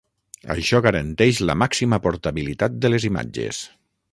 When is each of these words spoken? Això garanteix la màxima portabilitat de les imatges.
Això 0.53 0.79
garanteix 0.85 1.41
la 1.49 1.55
màxima 1.63 1.99
portabilitat 2.07 2.81
de 2.87 2.93
les 2.95 3.07
imatges. 3.11 3.65